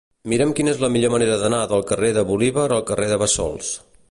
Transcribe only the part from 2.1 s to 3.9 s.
de Bolívar al carrer de Bassols.